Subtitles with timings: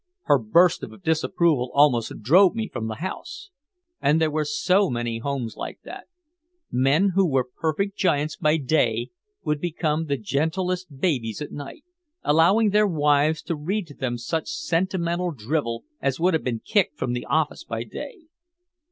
[0.23, 3.51] Her burst of disapproval almost drove me from the house.
[4.01, 6.05] And there were so many homes like that.
[6.71, 9.11] Men who were perfect giants by day
[9.43, 11.83] would become the gentlest babies at night,
[12.23, 16.97] allowing their wives to read to them such sentimental drivel as would have been kicked
[16.97, 18.21] from the office by day.